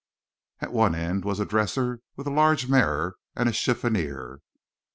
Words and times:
At 0.61 0.73
one 0.73 0.95
end 0.95 1.23
was 1.25 1.39
a 1.39 1.45
dresser 1.45 2.01
with 2.15 2.25
large 2.25 2.67
mirror, 2.67 3.17
and 3.35 3.47
a 3.47 3.51
chiffonier. 3.51 4.39